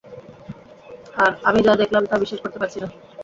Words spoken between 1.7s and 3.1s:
দেখলাম তা বিশ্বাস করতে পারছি না।